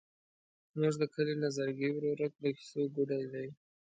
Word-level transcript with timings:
زموږ 0.71 0.95
د 1.01 1.03
کلي 1.13 1.35
نظرګي 1.45 1.89
ورورک 1.91 2.33
د 2.39 2.45
کیسو 2.57 2.81
ګوډی 2.95 3.23
دی. 3.33 3.47